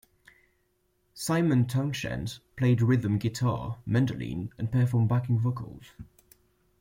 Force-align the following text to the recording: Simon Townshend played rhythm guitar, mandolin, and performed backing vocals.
Simon 1.13 1.67
Townshend 1.67 2.39
played 2.55 2.81
rhythm 2.81 3.19
guitar, 3.19 3.77
mandolin, 3.85 4.51
and 4.57 4.71
performed 4.71 5.09
backing 5.09 5.37
vocals. 5.37 5.91